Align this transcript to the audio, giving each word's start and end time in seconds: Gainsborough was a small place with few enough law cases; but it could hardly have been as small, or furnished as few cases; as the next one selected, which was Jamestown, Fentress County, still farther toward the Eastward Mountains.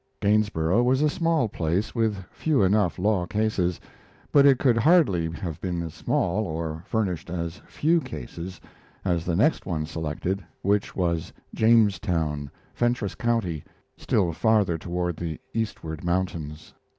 Gainsborough 0.19 0.81
was 0.81 1.03
a 1.03 1.11
small 1.11 1.47
place 1.47 1.93
with 1.93 2.25
few 2.31 2.63
enough 2.63 2.97
law 2.97 3.27
cases; 3.27 3.79
but 4.31 4.47
it 4.47 4.57
could 4.57 4.77
hardly 4.77 5.29
have 5.31 5.61
been 5.61 5.83
as 5.83 5.93
small, 5.93 6.43
or 6.47 6.81
furnished 6.87 7.29
as 7.29 7.61
few 7.67 8.01
cases; 8.03 8.59
as 9.05 9.25
the 9.25 9.35
next 9.35 9.67
one 9.67 9.85
selected, 9.85 10.43
which 10.63 10.95
was 10.95 11.31
Jamestown, 11.53 12.49
Fentress 12.73 13.13
County, 13.13 13.63
still 13.95 14.33
farther 14.33 14.75
toward 14.75 15.17
the 15.17 15.39
Eastward 15.53 16.03
Mountains. 16.03 16.73